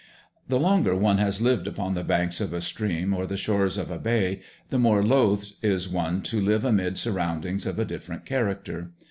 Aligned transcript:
The 0.47 0.59
longer 0.59 0.95
one 0.95 1.19
has 1.19 1.43
lived 1.43 1.67
upon 1.67 1.93
the 1.93 2.03
banks 2.03 2.41
of 2.41 2.53
a 2.53 2.61
stream 2.61 3.13
or 3.13 3.27
the 3.27 3.37
shores 3.37 3.77
of 3.77 3.91
a 3.91 3.99
bay, 3.99 4.41
the 4.69 4.79
more 4.79 5.03
loath 5.03 5.51
is 5.61 5.87
one 5.87 6.23
to 6.23 6.41
live 6.41 6.65
amid 6.65 6.97
surroundings 6.97 7.67
of 7.67 7.77
a 7.77 7.85
different 7.85 8.25
character. 8.25 8.93